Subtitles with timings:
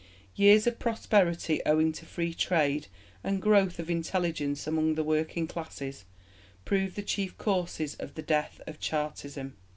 [0.33, 2.87] Years of prosperity owing to Free Trade
[3.23, 6.05] and growth of intelligence among the working classes
[6.65, 9.57] prove the chief causes of the death of Chartism.